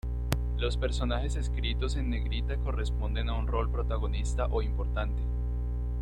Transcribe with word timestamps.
Los 0.57 0.77
personajes 0.77 1.35
escritos 1.35 1.95
en 1.95 2.09
negrita 2.09 2.57
corresponden 2.57 3.29
a 3.29 3.37
un 3.37 3.45
rol 3.45 3.69
protagonista 3.69 4.47
o 4.49 4.63
importante. 4.63 5.21